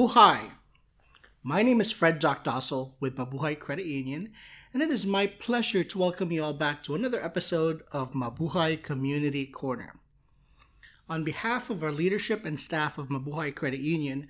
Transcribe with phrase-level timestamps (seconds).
[0.00, 0.52] Mabuhay!
[1.42, 4.32] My name is Fred Jock Dossel with Mabuhay Credit Union,
[4.72, 8.82] and it is my pleasure to welcome you all back to another episode of Mabuhay
[8.82, 9.92] Community Corner.
[11.06, 14.26] On behalf of our leadership and staff of Mabuhay Credit Union,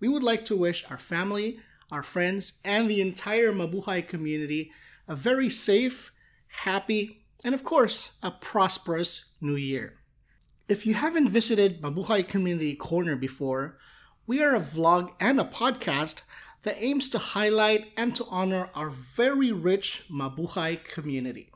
[0.00, 1.60] we would like to wish our family,
[1.90, 4.72] our friends, and the entire Mabuhay community
[5.06, 6.10] a very safe,
[6.48, 9.98] happy, and of course, a prosperous new year.
[10.70, 13.76] If you haven't visited Mabuhay Community Corner before,
[14.32, 16.22] we are a vlog and a podcast
[16.62, 21.50] that aims to highlight and to honor our very rich Mabuhay community.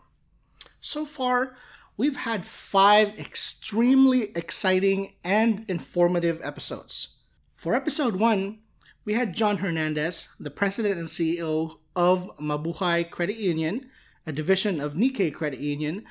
[0.82, 1.56] So far,
[1.96, 7.16] we've had five extremely exciting and informative episodes.
[7.54, 8.58] For episode one,
[9.06, 13.88] we had John Hernandez, the president and CEO of Mabuhay Credit Union,
[14.26, 16.04] a division of Nikkei Credit Union,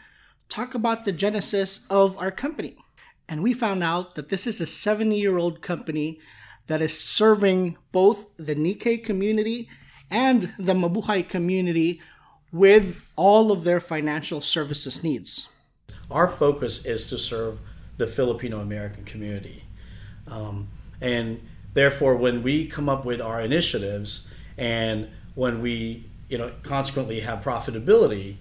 [0.49, 2.75] talk about the genesis of our company.
[3.29, 6.19] And we found out that this is a 70 year old company
[6.67, 9.69] that is serving both the Nikkei community
[10.09, 12.01] and the Mabuhay community
[12.51, 15.49] with all of their financial services needs.
[16.09, 17.59] Our focus is to serve
[17.97, 19.63] the Filipino American community.
[20.27, 20.69] Um,
[21.01, 21.41] and
[21.73, 24.27] therefore, when we come up with our initiatives
[24.57, 28.37] and when we you know consequently have profitability,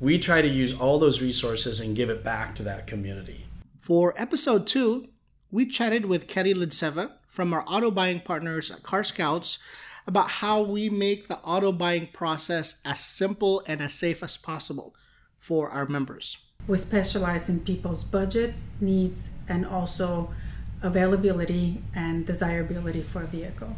[0.00, 3.46] we try to use all those resources and give it back to that community.
[3.78, 5.06] For episode two,
[5.50, 9.60] we chatted with Kerry Lidseva from our auto buying partners at Car Scouts
[10.06, 14.94] about how we make the auto buying process as simple and as safe as possible
[15.38, 16.38] for our members.
[16.66, 20.34] We specialize in people's budget, needs, and also
[20.82, 23.76] availability and desirability for a vehicle.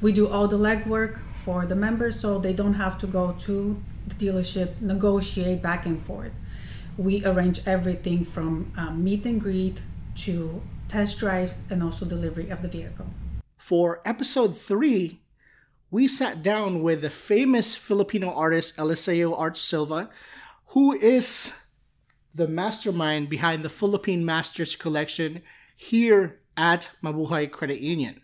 [0.00, 3.80] We do all the legwork for the members so they don't have to go to
[4.08, 6.32] the dealership, negotiate back and forth.
[6.96, 9.80] We arrange everything from um, meet and greet
[10.16, 10.60] to
[10.92, 13.06] test drives and also delivery of the vehicle.
[13.56, 15.22] For episode three,
[15.90, 20.10] we sat down with the famous Filipino artist Eliseo Art Silva,
[20.68, 21.58] who is
[22.34, 25.40] the mastermind behind the Philippine Masters collection
[25.76, 28.20] here at Mabuhay Credit Union.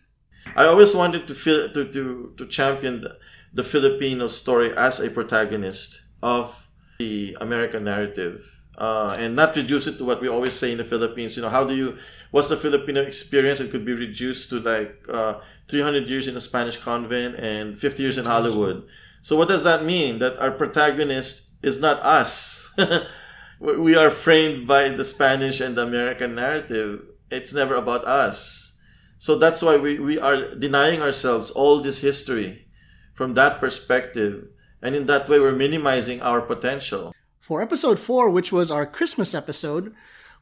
[0.54, 3.16] I always wanted to feel to to, to champion the,
[3.52, 6.68] the Filipino story as a protagonist of
[6.98, 8.57] the American narrative.
[8.78, 11.36] Uh, and not reduce it to what we always say in the Philippines.
[11.36, 11.98] You know, how do you,
[12.30, 13.58] what's the Filipino experience?
[13.58, 18.02] It could be reduced to like uh, 300 years in a Spanish convent and 50
[18.04, 18.86] years in Hollywood.
[19.20, 20.20] So what does that mean?
[20.20, 22.72] That our protagonist is not us.
[23.60, 27.02] we are framed by the Spanish and the American narrative.
[27.30, 28.78] It's never about us.
[29.18, 32.66] So that's why we, we are denying ourselves all this history
[33.14, 34.46] from that perspective.
[34.80, 37.12] And in that way, we're minimizing our potential.
[37.48, 39.94] For episode 4, which was our Christmas episode,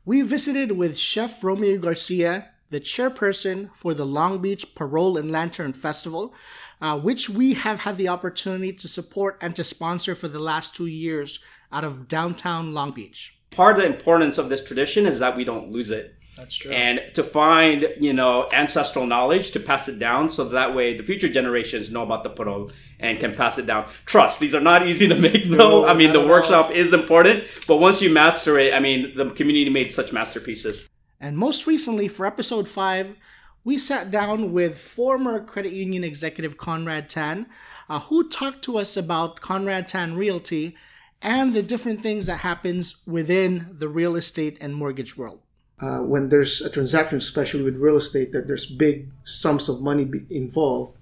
[0.04, 5.72] we visited with Chef Romeo Garcia, the chairperson for the Long Beach Parol and Lantern
[5.72, 6.34] Festival,
[6.80, 10.74] uh, which we have had the opportunity to support and to sponsor for the last
[10.74, 11.38] two years
[11.70, 13.38] out of downtown Long Beach.
[13.52, 16.15] Part of the importance of this tradition is that we don't lose it.
[16.36, 16.70] That's true.
[16.70, 21.02] And to find, you know, ancestral knowledge to pass it down so that way the
[21.02, 22.70] future generations know about the parol
[23.00, 23.86] and can pass it down.
[24.04, 25.56] Trust, these are not easy to make though.
[25.56, 29.30] No, I mean, the workshop is important, but once you master it, I mean, the
[29.30, 30.88] community made such masterpieces.
[31.18, 33.16] And most recently, for episode 5,
[33.64, 37.46] we sat down with former credit union executive Conrad Tan,
[37.88, 40.76] uh, who talked to us about Conrad Tan Realty
[41.22, 45.40] and the different things that happens within the real estate and mortgage world.
[45.80, 50.08] Uh, when there's a transaction, especially with real estate, that there's big sums of money
[50.30, 50.96] involved,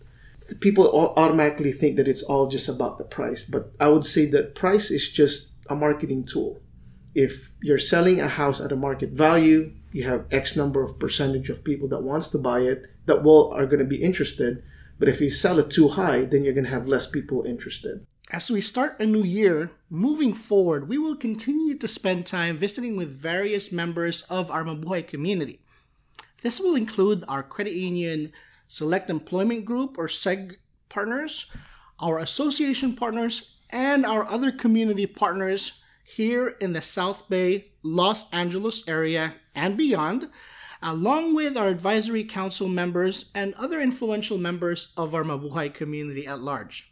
[0.60, 3.44] people automatically think that it's all just about the price.
[3.44, 6.60] But I would say that price is just a marketing tool.
[7.14, 11.48] If you're selling a house at a market value, you have X number of percentage
[11.48, 14.62] of people that wants to buy it that will are going to be interested.
[14.98, 18.04] But if you sell it too high, then you're going to have less people interested.
[18.34, 22.96] As we start a new year, moving forward, we will continue to spend time visiting
[22.96, 25.60] with various members of our Mabuhay community.
[26.42, 28.32] This will include our credit union
[28.66, 30.56] select employment group or SEG
[30.88, 31.48] partners,
[32.00, 38.82] our association partners, and our other community partners here in the South Bay, Los Angeles
[38.88, 40.28] area, and beyond,
[40.82, 46.40] along with our advisory council members and other influential members of our Mabuhay community at
[46.40, 46.90] large.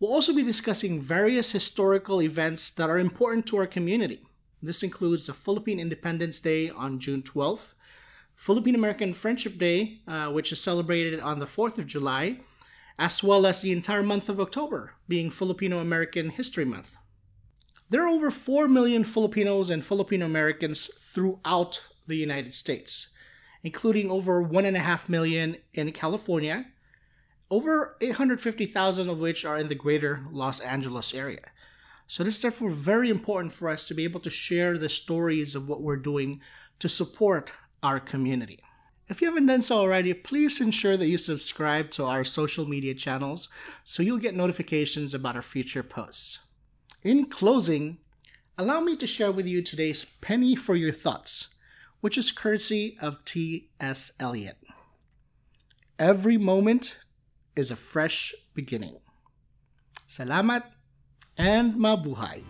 [0.00, 4.22] We'll also be discussing various historical events that are important to our community.
[4.62, 7.74] This includes the Philippine Independence Day on June 12th,
[8.36, 12.38] Philippine American Friendship Day, uh, which is celebrated on the 4th of July,
[12.96, 16.96] as well as the entire month of October, being Filipino American History Month.
[17.90, 23.08] There are over 4 million Filipinos and Filipino Americans throughout the United States,
[23.64, 26.66] including over 1.5 million in California,
[27.50, 31.42] over 850,000 of which are in the greater Los Angeles area.
[32.06, 35.54] So it is therefore very important for us to be able to share the stories
[35.54, 36.40] of what we're doing
[36.78, 37.50] to support
[37.82, 38.60] our community.
[39.08, 42.94] If you haven't done so already, please ensure that you subscribe to our social media
[42.94, 43.48] channels
[43.84, 46.46] so you'll get notifications about our future posts.
[47.02, 47.98] In closing,
[48.58, 51.48] allow me to share with you today's penny for your thoughts,
[52.00, 54.12] which is courtesy of T.S.
[54.20, 54.58] Eliot.
[55.98, 56.98] Every moment
[57.58, 59.02] is a fresh beginning.
[60.06, 60.62] Salamat
[61.34, 62.46] and mabuhay.